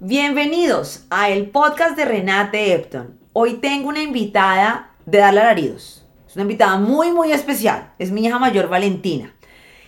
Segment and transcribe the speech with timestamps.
[0.00, 3.18] Bienvenidos a el podcast de Renate Epton.
[3.32, 6.06] Hoy tengo una invitada de Dar Alaridos.
[6.28, 7.92] Es una invitada muy, muy especial.
[7.98, 9.34] Es mi hija mayor Valentina.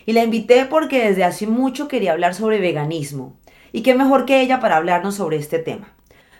[0.07, 3.37] Y la invité porque desde hace mucho quería hablar sobre veganismo.
[3.73, 5.96] Y qué mejor que ella para hablarnos sobre este tema.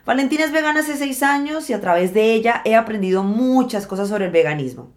[0.07, 4.09] Valentina es vegana hace seis años y a través de ella he aprendido muchas cosas
[4.09, 4.93] sobre el veganismo.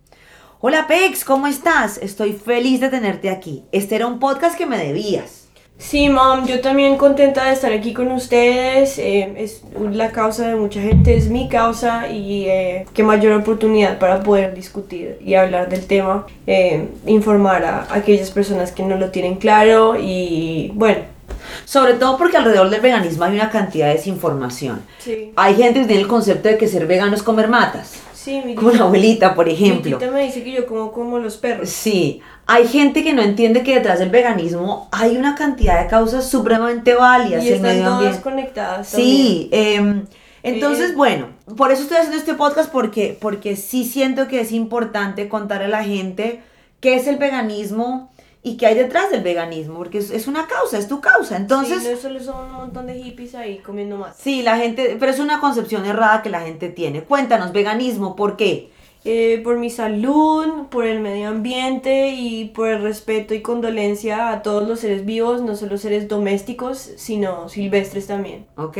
[0.60, 1.98] Hola Pex, ¿cómo estás?
[1.98, 3.64] Estoy feliz de tenerte aquí.
[3.72, 5.48] Este era un podcast que me debías.
[5.80, 9.00] Sí, mom, yo también contenta de estar aquí con ustedes.
[9.00, 13.98] Eh, es la causa de mucha gente, es mi causa y eh, qué mayor oportunidad
[13.98, 19.10] para poder discutir y hablar del tema, eh, informar a aquellas personas que no lo
[19.10, 21.19] tienen claro y bueno.
[21.66, 24.82] Sobre todo porque alrededor del veganismo hay una cantidad de desinformación.
[25.00, 25.32] Sí.
[25.36, 27.94] Hay gente que tiene el concepto de que ser vegano es comer matas.
[28.14, 29.98] Sí, mi Como una abuelita, por ejemplo.
[29.98, 31.70] Mi me dice que yo como como los perros.
[31.70, 36.30] Sí, hay gente que no entiende que detrás del veganismo hay una cantidad de causas
[36.30, 37.46] supremamente válidas.
[37.46, 38.88] Y el están medio todas conectadas.
[38.90, 40.06] Sí, em,
[40.44, 44.52] entonces Eh, bueno, por eso estoy haciendo este podcast porque, porque sí siento que es
[44.52, 46.42] importante contarle a la gente
[46.82, 50.78] qué es el veganismo y qué hay detrás del veganismo, porque es, es una causa,
[50.78, 51.36] es tu causa.
[51.38, 54.16] Entonces, Sí, no solo son un montón de hippies ahí comiendo más.
[54.18, 57.04] sí, la gente, pero es una concepción errada que la gente tiene.
[57.04, 58.72] Cuéntanos, veganismo, ¿por qué?
[59.06, 64.42] Eh, por mi salud, por el medio ambiente y por el respeto y condolencia a
[64.42, 68.46] todos los seres vivos, no solo seres domésticos, sino silvestres también.
[68.58, 68.78] Ok.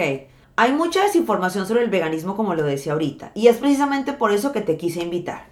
[0.58, 4.52] Hay mucha desinformación sobre el veganismo, como lo decía ahorita, y es precisamente por eso
[4.52, 5.48] que te quise invitar.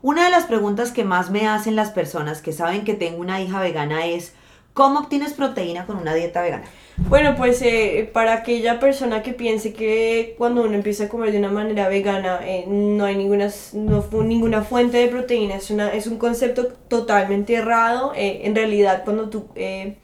[0.00, 3.40] Una de las preguntas que más me hacen las personas que saben que tengo una
[3.40, 4.32] hija vegana es,
[4.72, 6.64] ¿cómo obtienes proteína con una dieta vegana?
[7.08, 11.38] Bueno, pues eh, para aquella persona que piense que cuando uno empieza a comer de
[11.38, 16.06] una manera vegana eh, no hay ninguna, no ninguna fuente de proteína, es, una, es
[16.06, 18.12] un concepto totalmente errado.
[18.14, 19.96] Eh, en realidad, cuando tú eh,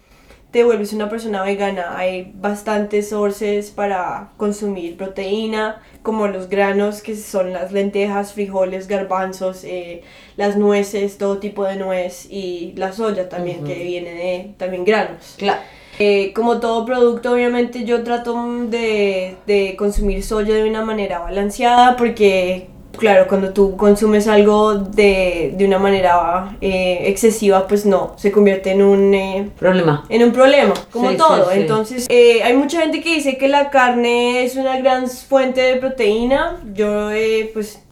[0.54, 7.16] te vuelves una persona vegana, hay bastantes sources para consumir proteína, como los granos, que
[7.16, 10.02] son las lentejas, frijoles, garbanzos, eh,
[10.36, 15.34] las nueces, todo tipo de nuez, y la soya también, que viene de también granos.
[15.38, 15.60] Claro.
[15.98, 21.96] Eh, como todo producto, obviamente yo trato de, de consumir soya de una manera balanceada
[21.96, 28.32] porque, claro, cuando tú consumes algo de, de una manera eh, excesiva, pues no, se
[28.32, 29.14] convierte en un...
[29.14, 30.04] eh, Problema.
[30.08, 31.44] en un problema, como Sí, todo.
[31.46, 31.60] sí, sí.
[31.60, 35.76] Entonces, eh, hay mucha gente que dice que la carne es una gran fuente de
[35.76, 36.60] proteína.
[36.74, 37.82] Yo, eh, pues,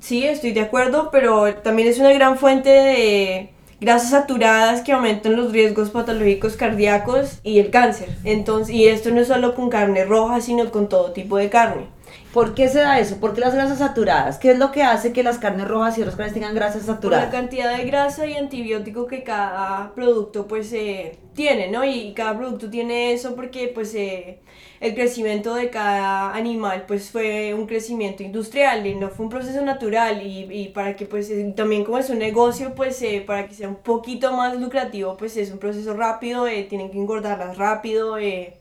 [0.00, 3.50] sí, estoy de acuerdo, pero también es una gran fuente de
[3.80, 8.08] grasas saturadas que aumentan los riesgos patológicos cardíacos y el cáncer.
[8.24, 11.86] Entonces, y esto no es solo con carne roja, sino con todo tipo de carne.
[12.32, 13.18] ¿Por qué se da eso?
[13.18, 14.38] ¿Por qué las grasas saturadas?
[14.38, 17.12] ¿Qué es lo que hace que las carnes rojas y otras carnes tengan grasas por
[17.12, 17.30] la saturadas?
[17.30, 21.84] cantidad de grasa y antibiótico que cada producto pues eh, tiene, ¿no?
[21.84, 24.42] Y cada producto tiene eso porque pues eh,
[24.80, 29.62] el crecimiento de cada animal pues fue un crecimiento industrial y no fue un proceso
[29.62, 33.48] natural y, y para que pues eh, también como es un negocio pues eh, para
[33.48, 37.56] que sea un poquito más lucrativo pues es un proceso rápido, eh, tienen que engordarlas
[37.58, 38.59] rápido, eh,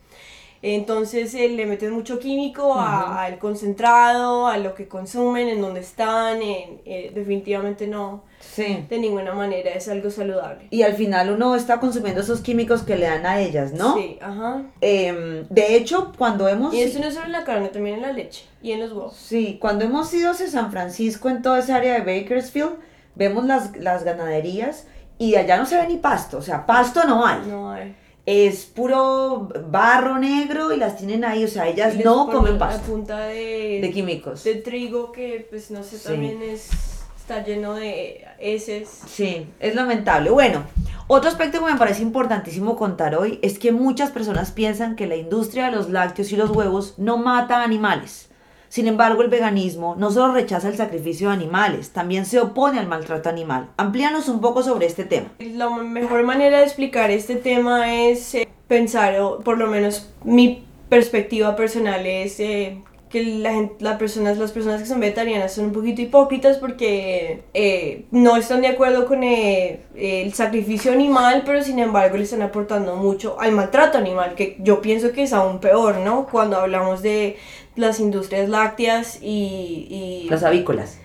[0.61, 5.79] entonces eh, le meten mucho químico a- al concentrado, a lo que consumen, en dónde
[5.79, 8.85] están, en- eh, definitivamente no, Sí.
[8.89, 10.67] de ninguna manera es algo saludable.
[10.69, 13.95] Y al final uno está consumiendo esos químicos que le dan a ellas, ¿no?
[13.95, 14.63] Sí, ajá.
[14.81, 16.73] Em, de hecho, cuando hemos...
[16.73, 19.15] Y eso no solo en la carne, también en la leche y en los huevos.
[19.15, 22.71] Sí, cuando hemos ido hacia San Francisco, en toda esa área de Bakersfield,
[23.15, 24.87] vemos las, las ganaderías
[25.17, 27.39] y allá no se ve ni pasto, o sea, pasto no hay.
[27.47, 27.93] No hay.
[28.31, 32.59] Es puro barro negro y las tienen ahí, o sea, ellas les no comen A
[32.59, 34.44] pasto punta de, de químicos.
[34.44, 36.03] de trigo que, pues no sé, Sí.
[36.09, 36.69] también es,
[37.18, 38.88] está lleno de heces.
[39.07, 40.29] Sí, es lamentable.
[40.29, 40.63] Bueno,
[41.07, 45.16] otro aspecto que me parece importantísimo contar hoy es que muchas personas piensan que la
[45.16, 48.28] industria de los lácteos y los huevos no mata a animales.
[48.69, 52.88] Sin embargo, el veganismo no solo rechaza el sacrificio de animales, también se opone al
[52.88, 53.69] maltrato animal.
[53.77, 55.30] Amplíanos un poco sobre este tema.
[55.39, 60.63] La mejor manera de explicar este tema es eh, pensar, o por lo menos mi
[60.88, 65.65] perspectiva personal es eh, que la gente, las personas, las personas que son vegetarianas son
[65.65, 71.80] un poquito hipócritas porque eh, no están de acuerdo con el sacrificio animal, pero sin
[71.80, 75.98] embargo le están aportando mucho al maltrato animal, que yo pienso que es aún peor,
[75.98, 76.27] ¿no?
[76.27, 77.38] Cuando hablamos de
[77.79, 79.87] las industrias lácteas y...
[80.25, 80.99] y Las avícolas.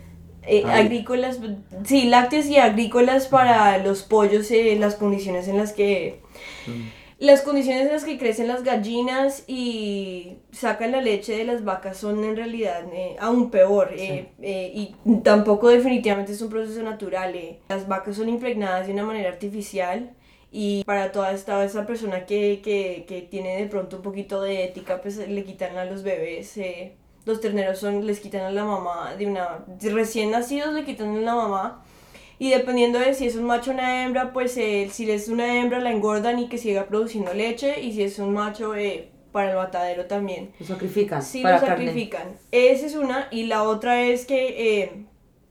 [0.47, 0.83] eh, Ay.
[0.87, 1.41] agrícolas,
[1.85, 6.21] sí, lácteas y agrícolas para los pollos, eh, las condiciones en las que
[7.21, 11.97] Las condiciones en las que crecen las gallinas y sacan la leche de las vacas
[11.97, 17.35] son en realidad eh, aún peor eh, eh, y tampoco definitivamente es un proceso natural.
[17.69, 20.11] Las vacas son impregnadas de una manera artificial
[20.57, 24.63] y para toda esta esa persona que, que, que, tiene de pronto un poquito de
[24.63, 28.65] ética, pues le quitan a los bebés, eh, los terneros son, les quitan a la
[28.65, 31.85] mamá de una, recién nacidos le quitan a la mamá.
[32.39, 35.59] Y dependiendo de si es un macho o una hembra, pues eh, si es una
[35.61, 37.81] hembra la engordan y que siga produciendo leche.
[37.81, 40.53] Y si es un macho, eh, para el matadero también.
[40.61, 41.21] Lo sacrifican.
[41.21, 42.37] Sí, lo sacrifican.
[42.53, 43.27] Esa es una.
[43.33, 45.07] Y la otra es que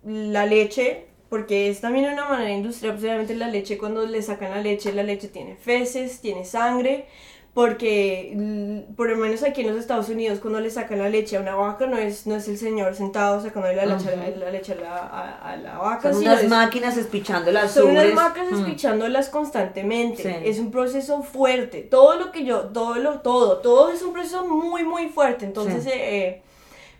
[0.05, 4.51] la leche porque es también una manera industrial, pues obviamente la leche, cuando le sacan
[4.51, 7.07] la leche, la leche tiene feces, tiene sangre,
[7.55, 11.39] porque por lo menos aquí en los Estados Unidos cuando le sacan la leche a
[11.39, 14.75] una vaca no es, no es el señor sentado sacando la leche, la, leche a,
[14.75, 16.13] la, a, la vaca.
[16.13, 17.71] Son unas máquinas espichándolas.
[17.71, 18.59] Son unas máquinas mm.
[18.59, 20.47] espichándolas constantemente.
[20.47, 21.81] Es un proceso fuerte.
[21.81, 25.45] Todo lo que yo, todo lo, todo, todo es un proceso muy, muy fuerte.
[25.45, 26.43] Entonces, eh,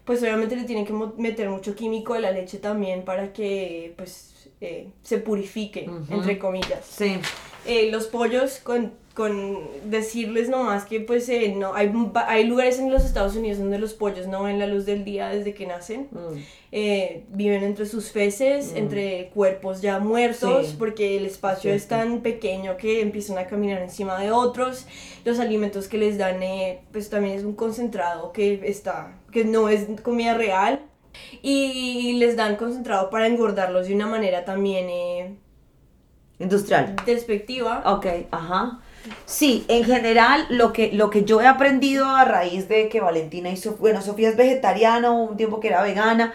[0.05, 4.49] pues obviamente le tienen que meter mucho químico a la leche también para que pues
[4.61, 6.85] eh, se purifique, entre comillas.
[6.85, 7.19] Sí.
[7.65, 11.91] Eh, los pollos con con decirles nomás que pues eh, no hay,
[12.27, 15.29] hay lugares en los Estados Unidos donde los pollos no ven la luz del día
[15.29, 16.37] desde que nacen mm.
[16.71, 18.77] eh, viven entre sus feces mm.
[18.77, 24.19] entre cuerpos ya muertos porque el espacio es tan pequeño que empiezan a caminar encima
[24.19, 24.87] de otros
[25.25, 29.69] los alimentos que les dan eh, pues también es un concentrado que está que no
[29.69, 30.81] es comida real
[31.41, 35.39] y les dan concentrado para engordarlos de una manera también
[36.39, 36.95] industrial.
[37.05, 37.83] despectiva.
[37.85, 38.79] Ok ajá.
[39.25, 43.49] Sí, en general lo que, lo que yo he aprendido a raíz de que Valentina
[43.49, 46.33] hizo, bueno, Sofía es vegetariana, un tiempo que era vegana,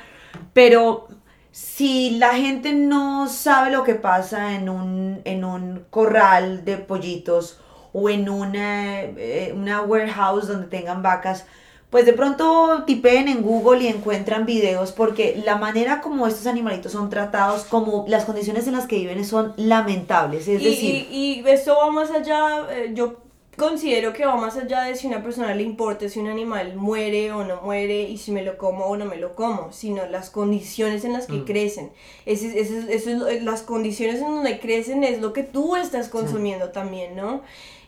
[0.53, 1.09] pero
[1.51, 7.61] si la gente no sabe lo que pasa en un, en un corral de pollitos
[7.93, 11.47] o en una, eh, una warehouse donde tengan vacas,
[11.91, 16.93] pues de pronto tipeen en Google y encuentran videos porque la manera como estos animalitos
[16.93, 20.49] son tratados, como las condiciones en las que viven son lamentables.
[20.49, 21.09] Es y, decir...
[21.11, 23.21] Y, esto va más allá, eh, yo
[23.57, 26.77] considero que va más allá de si a una persona le importa si un animal
[26.77, 30.07] muere o no muere y si me lo como o no me lo como, sino
[30.07, 31.45] las condiciones en las que mm.
[31.47, 31.91] crecen.
[32.27, 37.17] Es, es, es, las condiciones en donde crecen es lo que tú estás consumiendo también,
[37.17, 37.41] ¿no?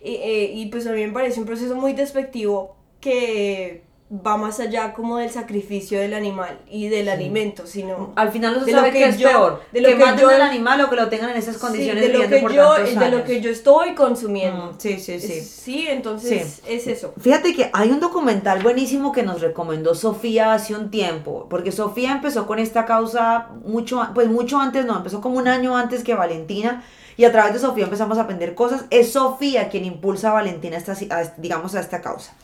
[0.03, 4.59] Y, eh, y pues a mí me parece un proceso muy despectivo que va más
[4.59, 8.91] allá como del sacrificio del animal y del alimento, sino al final no se sabe
[8.91, 11.59] que es peor, de lo que, maten al animal o que lo tengan en esas
[11.59, 14.75] condiciones de lo que yo de lo que yo estoy consumiendo.
[14.79, 15.41] sí, sí, sí.
[15.41, 17.15] sí, entonces es eso.
[17.21, 22.11] Fíjate que hay un documental buenísimo que nos recomendó Sofía hace un tiempo, porque Sofía
[22.11, 26.15] empezó con esta causa mucho pues mucho antes, no, empezó como un año antes que
[26.15, 26.83] Valentina.
[27.17, 28.87] Y a través de Sofía empezamos a aprender cosas.
[28.89, 30.97] Es Sofía quien impulsa a Valentina esta,
[31.37, 32.35] digamos, a esta causa.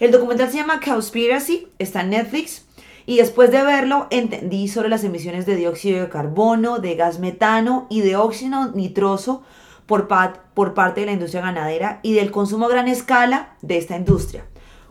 [0.00, 2.64] El documental se llama Cowspiracy, está en Netflix.
[3.04, 7.86] Y después de verlo, entendí sobre las emisiones de dióxido de carbono, de gas metano
[7.90, 9.42] y de óxido nitroso
[9.84, 10.08] por,
[10.54, 14.46] por parte de la industria ganadera y del consumo a gran escala de esta industria.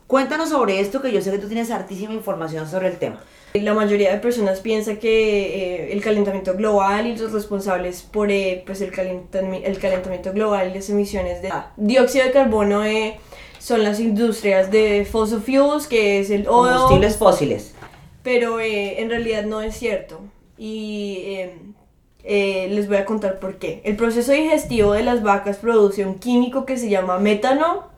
[0.06, 3.20] Cuéntanos sobre esto, que yo sé que tú tienes hartísima información sobre el tema.
[3.56, 8.64] La mayoría de personas piensa que eh, el calentamiento global y los responsables por eh,
[8.64, 13.20] pues el, el calentamiento global y las emisiones de dióxido de carbono eh,
[13.60, 16.72] son las industrias de fossil fuels, que es el oro.
[16.72, 17.76] Combustibles fósiles.
[18.24, 20.22] Pero eh, en realidad no es cierto.
[20.58, 21.74] Y em,
[22.24, 23.82] eh, les voy a contar por qué.
[23.84, 27.90] El proceso digestivo de las vacas produce un químico que se llama metano,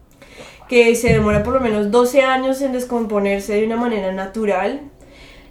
[0.67, 4.81] que se demora por lo menos 12 años en descomponerse de una manera natural.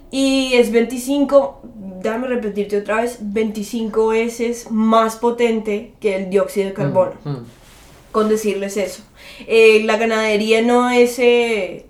[0.09, 1.61] Y es 25,
[2.01, 7.13] déjame repetirte otra vez, 25 veces más potente que el dióxido de carbono.
[7.23, 7.45] Mm, mm.
[8.11, 9.03] Con decirles eso.
[9.47, 11.85] Eh, la ganadería no es, eh,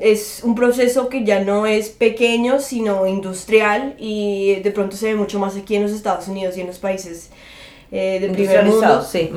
[0.00, 5.14] es un proceso que ya no es pequeño, sino industrial y de pronto se ve
[5.14, 7.30] mucho más aquí en los Estados Unidos y en los países
[7.90, 9.02] eh, del primer mundo.
[9.02, 9.30] Sí.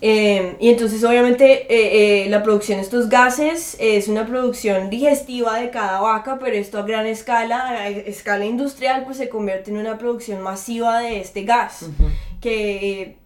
[0.00, 6.38] y entonces obviamente la producción de estos gases es una producción digestiva de cada vaca,
[6.38, 11.00] pero esto a gran escala, a escala industrial, pues se convierte en una producción masiva
[11.00, 11.86] de este gas,
[12.40, 13.16] que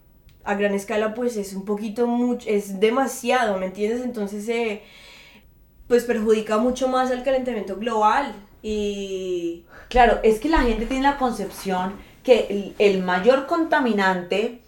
[0.44, 4.02] a gran escala pues es un poquito mucho, es demasiado, ¿me entiendes?
[4.02, 4.82] Entonces eh,
[5.88, 9.64] pues perjudica mucho más al calentamiento global y...
[9.88, 14.60] Claro, es que la gente tiene la concepción que el, mayor contaminante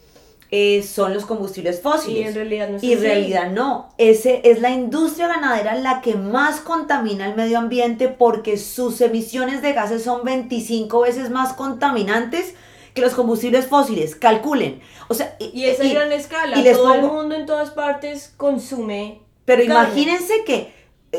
[0.50, 2.26] eh, son los combustibles fósiles.
[2.26, 3.94] Y en realidad no es Y en realidad no.
[3.96, 9.62] Ese es la industria ganadera la que más contamina el medio ambiente porque sus emisiones
[9.62, 12.54] de gases son 25 veces más contaminantes
[12.94, 14.80] que los combustibles fósiles, calculen.
[15.08, 19.20] O sea, Y esa gran escala, y les todo el mundo en todas partes consume
[19.44, 19.74] Pero carne.
[19.74, 20.72] imagínense que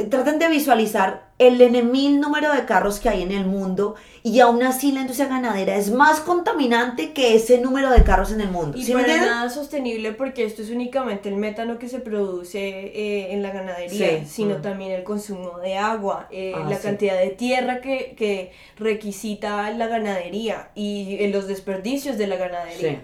[0.03, 4.63] traten de visualizar el enemil número de carros que hay en el mundo y aún
[4.63, 8.77] así la industria ganadera es más contaminante que ese número de carros en el mundo.
[8.77, 13.33] Y ¿Sí para nada sostenible porque esto es únicamente el metano que se produce eh,
[13.33, 14.61] en la ganadería, Sí, sino mm.
[14.61, 16.83] también el consumo de agua, eh, Ah, la sí.
[16.83, 23.01] cantidad de tierra que, que requisita la ganadería y eh, los desperdicios de la ganadería.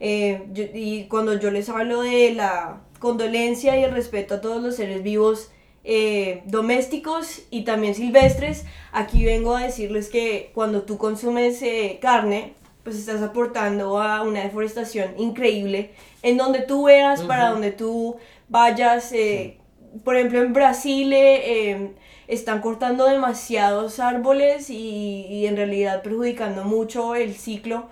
[0.00, 4.60] Eh, yo- y cuando yo les hablo de la condolencia y el respeto a todos
[4.62, 5.50] los seres vivos
[5.90, 12.52] eh, domésticos y también silvestres, aquí vengo a decirles que cuando tú consumes eh, carne,
[12.84, 15.90] pues estás aportando a una deforestación increíble
[16.22, 18.16] en donde tú veas, para donde tú
[18.48, 19.12] vayas.
[19.12, 19.58] eh,
[20.04, 21.92] Por ejemplo, en Brasil eh, eh,
[22.28, 27.88] están cortando demasiados árboles y, y en realidad perjudicando mucho el ciclo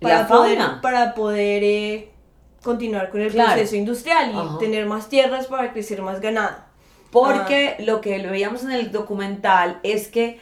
[0.00, 0.80] para La poder, fauna.
[0.82, 2.08] para poder
[2.62, 3.52] continuar con el Claro.
[3.52, 4.58] proceso industrial y Ajá.
[4.58, 6.63] tener más tierras para crecer más ganado.
[7.14, 10.40] Porque lo que veíamos en el documental es que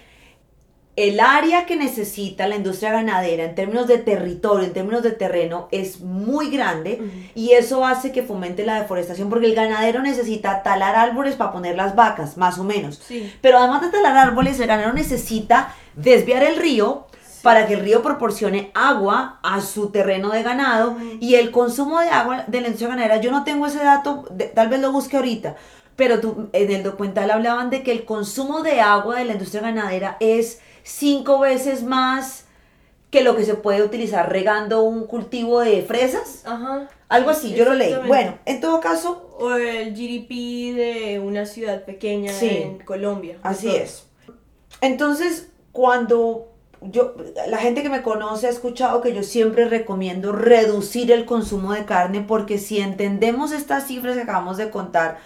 [0.95, 5.69] el área que necesita la industria ganadera en términos de territorio, en términos de terreno,
[5.71, 7.11] es muy grande Ujú.
[7.35, 11.77] y eso hace que fomente la deforestación porque el ganadero necesita talar árboles para poner
[11.77, 13.01] las vacas, más o menos.
[13.07, 13.33] Sí.
[13.41, 17.07] Pero además de talar árboles, el ganadero necesita desviar el río
[17.43, 22.11] para que el río proporcione agua a su terreno de ganado y el consumo de
[22.11, 25.17] agua de la industria ganadera, yo no tengo ese dato, de- tal vez lo busque
[25.17, 25.57] ahorita,
[25.97, 29.63] pero tú, en el documental hablaban de que el consumo de agua de la industria
[29.63, 32.45] ganadera es cinco veces más
[33.11, 36.43] que lo que se puede utilizar regando un cultivo de fresas.
[36.47, 36.89] Ajá.
[37.11, 37.95] Algo así, yo lo leí.
[38.07, 42.49] Bueno, en todo caso, O el GDP de una ciudad pequeña Sí.
[42.49, 43.37] en Colombia.
[43.43, 43.77] Así Todo.
[43.77, 44.07] es.
[44.81, 46.49] Entonces, cuando
[46.81, 47.15] yo,
[47.49, 51.85] la gente que me conoce ha escuchado que yo siempre recomiendo reducir el consumo de
[51.85, 55.19] carne porque si entendemos estas cifras que acabamos de contar,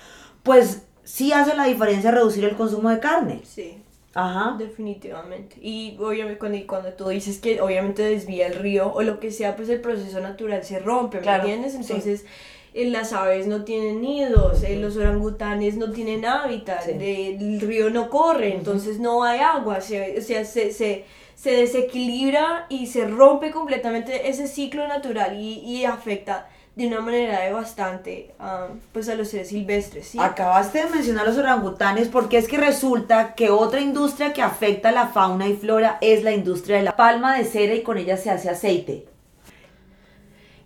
[0.46, 3.42] pues sí hace la diferencia reducir el consumo de carne.
[3.44, 3.76] Sí.
[4.14, 4.56] Ajá.
[4.58, 5.56] Definitivamente.
[5.60, 9.56] Y obviamente cuando, cuando tú dices que obviamente desvía el río o lo que sea,
[9.56, 11.74] pues el proceso natural se rompe, ¿me Claro, entiendes?
[11.74, 12.24] Entonces
[12.72, 16.92] eh, las aves no tienen nidos, eh, los orangutanes no tienen hábitat, Sí.
[16.92, 21.04] eh, el río no corre, entonces no hay agua, se, o sea, se, se,
[21.36, 27.40] se desequilibra y se rompe completamente ese ciclo natural y, y afecta de una manera
[27.40, 30.18] devastante a, pues a los seres silvestres, ¿sí?
[30.20, 34.92] Acabaste de mencionar los orangutanes porque es que resulta que otra industria que afecta a
[34.92, 38.16] la fauna y flora es la industria de la palma de cera y con ella
[38.18, 39.06] se hace aceite.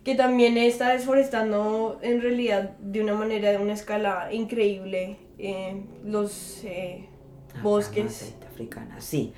[0.05, 6.63] que también está desforestando en realidad de una manera, de una escala increíble eh, los
[6.65, 7.07] eh,
[7.53, 8.07] Ah, de bosques.
[8.23, 9.33] aceite africana, sí.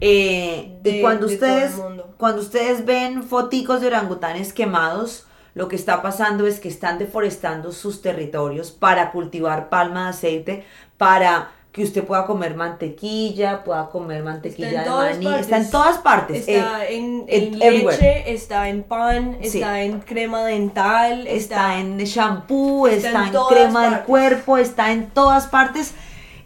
[0.00, 1.72] Eh, y cuando ustedes,
[2.16, 7.72] cuando ustedes ven foticos de orangutanes quemados, lo que está pasando es que están deforestando
[7.72, 10.64] sus territorios para cultivar palma de aceite,
[10.96, 15.40] para que usted pueda comer mantequilla, pueda comer mantequilla de maní, partes.
[15.42, 16.48] está en todas partes.
[16.48, 17.96] Está eh, en, en- everywhere.
[17.96, 19.58] leche, está en pan, Sí.
[19.58, 24.06] está en crema dental, está en shampoo, está está, en crema del partes.
[24.06, 25.92] cuerpo, está en todas partes.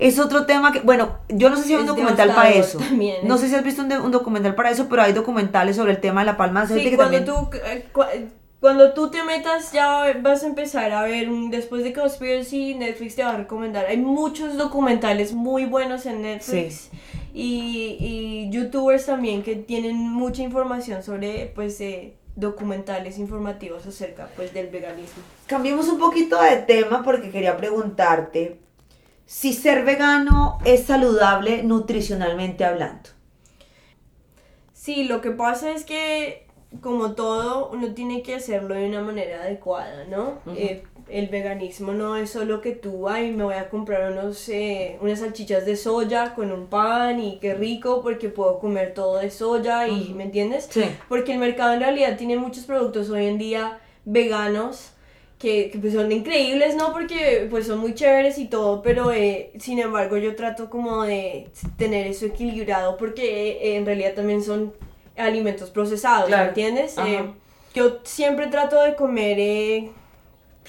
[0.03, 2.79] Es otro tema que, bueno, yo no sé si hay un Es documental para eso.
[2.79, 6.01] también, no sé si has visto un, documental para eso, pero hay documentales sobre el
[6.01, 7.51] tema de la palma de aceite Sí, que cuando también...
[7.51, 8.05] tú, eh, cu-
[8.61, 13.25] cuando tú te metas ya vas a empezar a ver, después de Conspiracy, Netflix te
[13.25, 13.87] va a recomendar.
[13.87, 16.91] Hay muchos documentales muy buenos en Netflix
[17.35, 24.55] y, y youtubers también que tienen mucha información sobre pues eh, documentales informativos acerca pues
[24.55, 25.23] del veganismo.
[25.49, 28.59] Cambiemos un poquito de tema porque quería preguntarte
[29.33, 33.09] si ser vegano es saludable nutricionalmente hablando.
[34.75, 36.47] Sí, lo que pasa es que,
[36.83, 40.35] como todo, uno tiene que hacerlo de una manera adecuada, ¿no?
[40.55, 44.99] Eh, el veganismo no es solo que tú, ay, me voy a comprar unos, eh,
[45.01, 49.31] unas salchichas de soya con un pan y qué rico porque puedo comer todo de
[49.31, 50.12] soya y.
[50.12, 50.69] ¿me entiendes?
[50.71, 50.85] Sí.
[51.09, 54.92] Porque el mercado en realidad tiene muchos productos hoy en día veganos
[55.43, 56.93] que, que, pues son increíbles, ¿no?
[56.93, 61.49] Porque pues son muy chéveres y todo, pero eh, sin embargo yo trato como de
[61.77, 64.73] tener eso equilibrado porque eh, en realidad también son
[65.17, 66.43] alimentos procesados, Claro.
[66.45, 66.97] ¿me entiendes?
[66.99, 67.25] Eh,
[67.75, 69.91] yo siempre trato de comer eh,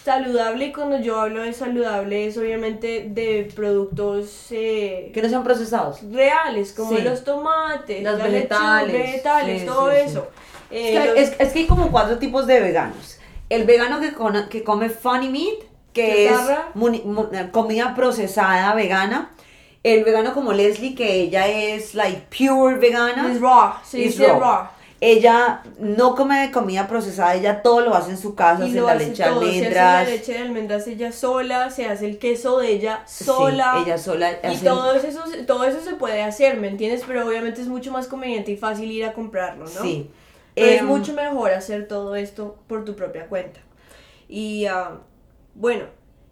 [0.03, 5.43] saludable y cuando yo hablo de saludable es obviamente de productos eh, Que no sean
[5.43, 5.99] procesados.
[6.11, 7.03] reales, como Sí.
[7.03, 10.27] los tomates, Los lechuga, vegetales, sí, todo sí, eso.
[10.71, 13.19] Es que, los- es- es que hay como cuatro tipos de veganos.
[13.55, 15.59] El vegano que, con- que come funny meat,
[15.93, 16.31] que es
[16.75, 19.31] muni- mu- comida procesada vegana.
[19.83, 23.31] El vegano como Leslie, que ella es like pure vegana.
[23.31, 24.39] Es raw, se dice raw.
[24.39, 24.67] raw.
[25.01, 28.87] Ella no come comida procesada, ella todo lo hace en su casa, Y hace lo
[28.87, 32.17] la leche de todo, se hace la leche de almendras ella sola, se hace el
[32.19, 33.83] queso de ella Sí, sola.
[33.85, 37.03] ella sola Y todo eso, todo eso se puede hacer, ¿me entiendes?
[37.05, 39.81] Pero obviamente es mucho más conveniente y fácil ir a comprarlo, ¿no?
[39.81, 40.09] Sí.
[40.55, 43.59] Es Em, mucho mejor hacer todo esto por tu propia cuenta.
[44.27, 44.99] Y ah,
[45.55, 45.85] bueno,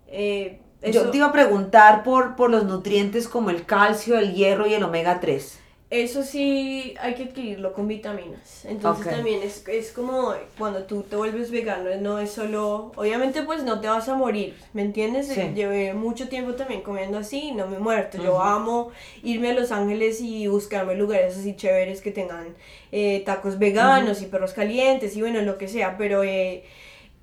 [0.08, 4.34] eh, eso, Yo te iba a preguntar por, por los nutrientes como el calcio, el
[4.34, 5.60] hierro y el omega 3.
[5.92, 8.66] Eso sí hay que adquirirlo con vitaminas.
[8.66, 13.64] Entonces también es, es como cuando tú te vuelves vegano, no es solo, obviamente pues
[13.64, 15.28] no te vas a morir, ¿me entiendes?
[15.28, 15.42] Sí.
[15.54, 18.24] Llevé mucho tiempo también comiendo así y no me he muerto.
[18.24, 22.56] Yo amo irme a Los Ángeles y buscarme lugares así chéveres que tengan
[22.94, 26.24] eh, tacos veganos y perros calientes y bueno, lo que sea, pero...
[26.24, 26.64] eh,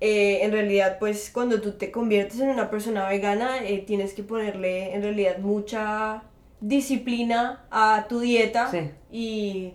[0.01, 4.23] eh, en realidad, pues cuando tú te conviertes en una persona vegana, eh, tienes que
[4.23, 6.23] ponerle en realidad mucha
[6.61, 8.91] disciplina a tu dieta Sí.
[9.11, 9.73] y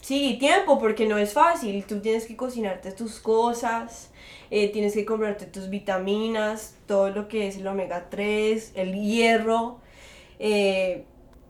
[0.00, 1.84] sí, tiempo, porque no es fácil.
[1.84, 4.10] Tú tienes que cocinarte tus cosas,
[4.50, 9.78] eh, tienes que comprarte tus vitaminas, todo lo que es el omega 3, el hierro.
[10.38, 11.04] eh,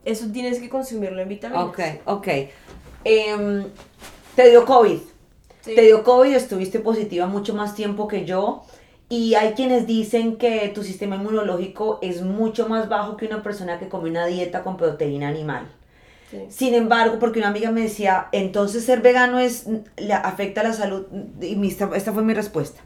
[0.04, 1.64] eso tienes que consumirlo en vitaminas.
[1.64, 2.28] Ok, ok.
[3.04, 3.64] Em,
[4.36, 4.98] te dio COVID.
[5.62, 5.74] Sí.
[5.76, 8.64] Te dio COVID, estuviste positiva mucho más tiempo que yo.
[9.12, 13.78] Y hay quienes dicen que tu sistema inmunológico es mucho más bajo que una persona
[13.78, 15.64] que come una dieta con proteína animal.
[16.30, 16.38] Sí.
[16.48, 19.66] Sin embargo, porque una amiga me decía, entonces ser vegano es
[19.98, 21.06] le afecta a la salud.
[21.42, 22.80] Y mi- esta, fue mi respuesta.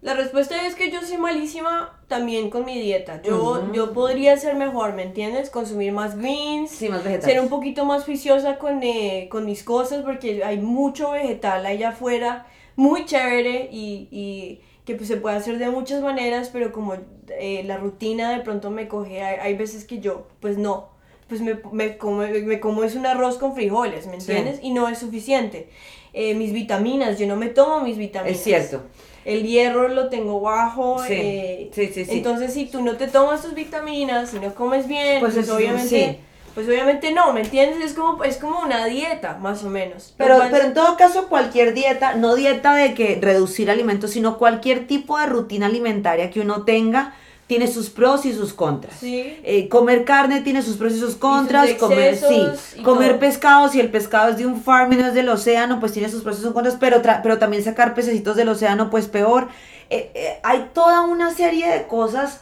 [0.00, 3.22] La respuesta es que yo soy malísima también con mi dieta.
[3.22, 5.48] Yo, yo podría ser mejor, ¿me entiendes?
[5.50, 7.42] Consumir más greens, Sí, más ser vegetales.
[7.42, 12.46] un poquito más juiciosa con, eh, con mis cosas porque hay mucho vegetal allá afuera,
[12.76, 16.94] muy chévere y, y que pues, se puede hacer de muchas maneras, pero como
[17.38, 20.90] eh, la rutina de pronto me coge, hay, hay veces que yo, pues no,
[21.28, 24.30] pues me, me, como, me como es un arroz con frijoles, ¿me Sí.
[24.32, 24.60] entiendes?
[24.62, 25.68] Y no es suficiente.
[26.12, 28.36] Eh, mis vitaminas, yo no me tomo mis vitaminas.
[28.36, 28.82] Es cierto.
[29.24, 30.98] El hierro lo tengo bajo.
[30.98, 32.10] Sí, eh, sí, sí, sí.
[32.18, 35.88] Entonces, si tú no te tomas tus vitaminas, si no comes bien, Pues pues, obviamente,
[35.88, 36.18] sí.
[36.54, 37.84] Pues obviamente no, ¿me entiendes?
[37.84, 40.14] Es como, es como una dieta, más o menos.
[40.16, 44.86] Pero, pero en todo caso, cualquier dieta, no dieta de que reducir alimentos, sino cualquier
[44.86, 47.14] tipo de rutina alimentaria que uno tenga,
[47.46, 48.96] tiene sus pros y sus contras.
[49.00, 49.38] Sí.
[49.42, 53.20] Eh, comer carne tiene sus pros y sus contras, comer, excesos sí, y comer todo.
[53.20, 56.08] pescado, si el pescado es de un farm y no es del océano, pues tiene
[56.08, 59.48] sus pros y sus contras, pero, tra- pero también sacar pececitos del océano, pues peor.
[59.90, 62.40] Eh, eh, hay toda una serie de cosas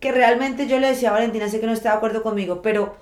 [0.00, 2.94] que realmente yo le decía a Valentina, sé que no está de acuerdo conmigo, pero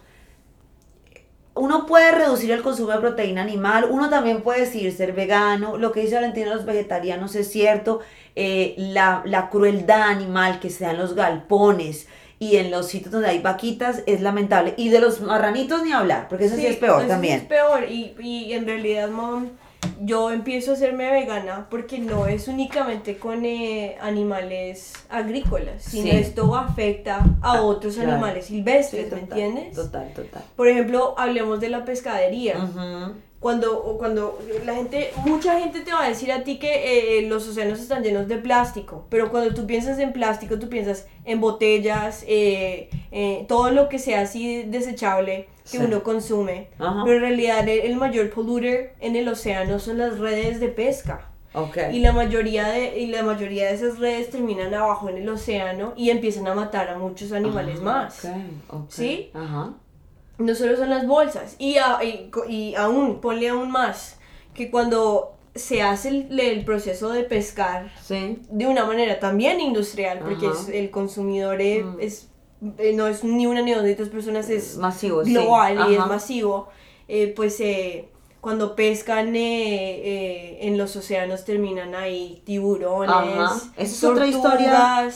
[1.55, 5.93] uno puede reducir el consumo de proteína animal, uno también puede decidir ser vegano, lo
[5.93, 8.01] que dice Valentina los vegetarianos es cierto,
[8.37, 12.07] eh, la, la crueldad animal que se da en los galpones
[12.39, 16.29] y en los sitios donde hay vaquitas es lamentable, y de los marranitos ni hablar,
[16.29, 17.41] porque eso sí, es peor eso sí también.
[17.41, 17.85] es peor.
[17.91, 19.49] Y, y en realidad, mom,
[20.03, 26.17] yo empiezo a hacerme vegana porque no es únicamente con eh, animales agrícolas, sino Sí.
[26.17, 28.13] esto afecta a otros claro.
[28.13, 29.75] animales Sí, silvestres, ¿me entiendes?
[29.75, 30.43] Total, total.
[30.57, 32.55] Por ejemplo, hablemos de la pescadería.
[33.41, 37.49] Cuando, cuando la gente, mucha gente te va a decir a ti que eh, los
[37.49, 42.23] océanos están llenos de plástico, pero cuando tú piensas en plástico, tú piensas en botellas,
[42.29, 45.85] eh, eh, todo lo que sea así desechable que Sí.
[45.85, 46.69] uno consume.
[46.79, 47.03] Ajá.
[47.05, 51.27] Pero en realidad el, el mayor polluter en el océano son las redes de pesca.
[51.55, 51.79] Ok.
[51.93, 55.95] Y la, mayoría de, y la mayoría de esas redes terminan abajo en el océano
[55.97, 58.25] y empiezan a matar a muchos animales Ah, más.
[58.25, 58.31] ok,
[58.69, 58.85] ok.
[58.91, 59.31] ¿Sí?
[59.35, 59.71] Ajá.
[60.41, 61.55] No solo son las bolsas.
[61.59, 61.99] Y, a-
[62.49, 64.19] y, aún, ponle aún más,
[64.55, 68.39] que cuando se hace el, el proceso de pescar Sí.
[68.51, 71.97] de una manera también industrial, porque es- el consumidor eh, Mm.
[72.01, 72.29] es,
[72.79, 75.33] eh, no es ni una ni dos ni tres personas, es Masivo, sí.
[75.33, 76.69] global y es masivo,
[77.09, 78.09] eh, pues eh,
[78.41, 83.13] cuando pescan eh, eh, en los océanos terminan ahí tiburones.
[83.77, 85.11] Esa es otra historia.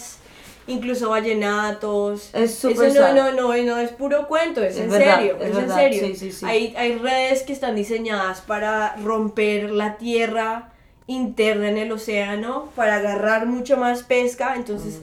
[0.66, 2.30] Incluso ballenatos.
[2.34, 5.36] Es súper Eso no, no, no, no es puro cuento, es, Es en verdad, serio,
[5.40, 6.06] es en serio.
[6.06, 6.46] sí, sí, sí.
[6.46, 10.72] Hay, hay redes que están diseñadas para romper la tierra
[11.06, 15.00] interna en el océano, para agarrar mucho más pesca, entonces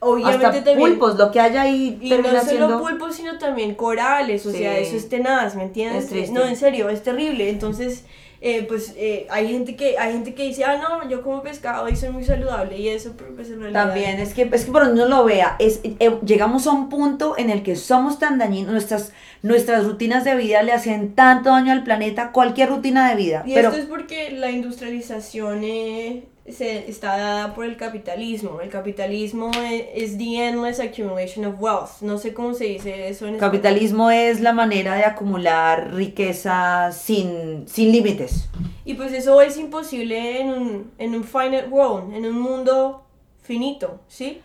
[0.00, 0.50] obviamente Mm.
[0.50, 0.90] Hasta también...
[0.90, 2.80] pulpos, lo que hay ahí Y no solo siendo...
[2.80, 6.10] pulpos, sino también corales, o sea, eso es tenaz, ¿me entiendes?
[6.12, 6.30] Es.
[6.30, 7.48] No, en serio, es terrible.
[7.48, 8.04] Entonces,
[8.46, 11.88] eh, pues eh, hay gente que hay gente que dice, ah, no, yo como pescado
[11.88, 13.86] y soy muy saludable y eso, pero pues en realidad...
[13.86, 16.90] También, es que, es que por donde uno lo vea, es, eh, llegamos a un
[16.90, 21.48] punto en el que somos tan dañinos, nuestras, nuestras rutinas de vida le hacen tanto
[21.48, 23.44] daño al planeta, cualquier rutina de vida.
[23.46, 28.60] Y pero esto es porque la industrialización eh, se, está dada por el capitalismo.
[28.60, 32.02] El capitalismo eh, es the endless accumulation of wealth.
[32.02, 33.40] No sé cómo se dice eso en español.
[33.40, 38.48] capitalismo es la manera de acumular riqueza sin, sin límites.
[38.84, 43.04] Y pues eso es imposible en un, en un finite world, en un mundo
[43.42, 44.40] finito, ¿sí?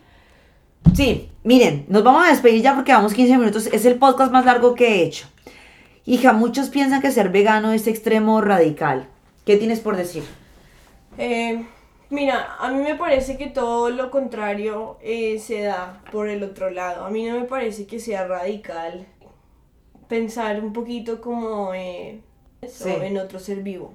[0.94, 3.66] Sí, miren, nos vamos a despedir ya porque vamos 15 minutos.
[3.66, 5.26] Es el podcast más largo que he hecho.
[6.06, 9.06] Hija, muchos piensan que ser vegano es extremo radical.
[9.44, 10.24] ¿Qué tienes por decir?
[11.18, 11.64] Eh,
[12.10, 16.70] mira, a mí me parece que todo lo contrario eh, se da por el otro
[16.70, 17.04] lado.
[17.04, 19.06] A mí no me parece que sea radical
[20.08, 22.20] pensar un poquito como eh,
[22.60, 22.90] eso, Sí.
[23.02, 23.92] en otro ser vivo.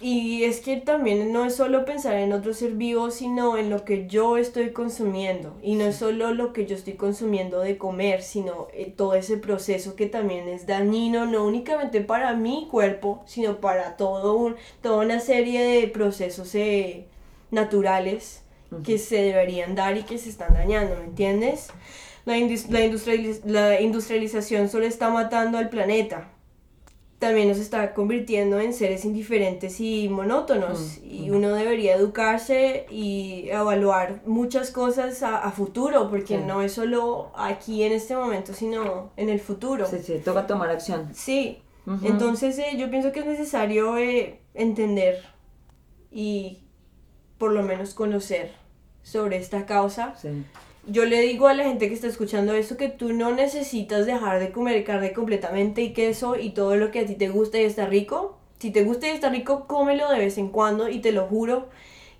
[0.00, 3.84] Y es que también no es solo pensar en otro ser vivo, sino en lo
[3.84, 5.56] que yo estoy consumiendo.
[5.60, 9.38] Y no es solo lo que yo estoy consumiendo de comer, sino eh, todo ese
[9.38, 15.04] proceso que también es dañino, no únicamente para mi cuerpo, sino para todo un, toda
[15.04, 17.06] una serie de procesos eh,
[17.50, 18.42] naturales
[18.84, 21.70] que se deberían dar y que se están dañando, ¿me entiendes?
[22.24, 26.28] La, indus- la, industrializ- la industrialización solo está matando al planeta
[27.18, 30.98] también nos está convirtiendo en seres indiferentes y monótonos.
[31.02, 31.34] Mm, Y mm.
[31.36, 36.44] uno debería educarse y evaluar muchas cosas a, a futuro, porque Sí.
[36.46, 39.86] no es solo aquí en este momento, sino en el futuro.
[39.86, 41.08] Sí, sí, toca tomar acción.
[41.12, 41.62] Sí,
[42.04, 45.22] entonces eh, yo pienso que es necesario eh, entender
[46.12, 46.58] y
[47.38, 48.52] por lo menos conocer
[49.02, 50.14] sobre esta causa.
[50.16, 50.44] Sí.
[50.90, 54.40] Yo le digo a la gente que está escuchando esto que tú no necesitas dejar
[54.40, 57.64] de comer carne completamente y queso y todo lo que a ti te gusta y
[57.64, 58.38] está rico.
[58.58, 61.68] Si te gusta y está rico, cómelo de vez en cuando y te lo juro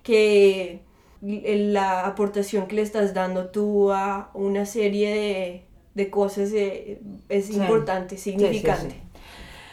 [0.03, 0.81] que
[1.21, 5.63] la aportación que le estás dando tú a una serie de,
[5.95, 7.55] de cosas eh, es Sí.
[7.55, 8.95] importante, significante.
[8.95, 8.99] sí.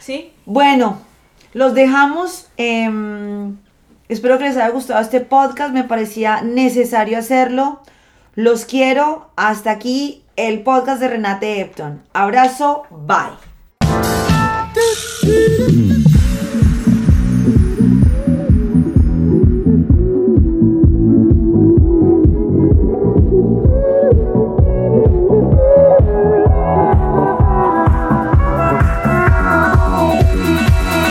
[0.00, 0.32] ¿Sí?
[0.44, 0.98] Bueno,
[1.52, 2.48] los dejamos.
[2.56, 3.56] em,
[4.08, 5.72] espero que les haya gustado este podcast.
[5.74, 7.80] Me parecía necesario hacerlo.
[8.36, 9.30] Los quiero.
[9.34, 12.02] Hasta aquí el podcast de Renate Epton.
[12.12, 12.84] Abrazo.
[12.90, 13.55] Bye.